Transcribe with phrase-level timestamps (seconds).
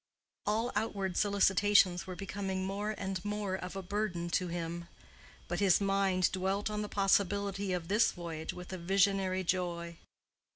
[0.47, 4.87] All outward solicitations were becoming more and more of a burden to him;
[5.47, 9.97] but his mind dwelt on the possibility of this voyage with a visionary joy.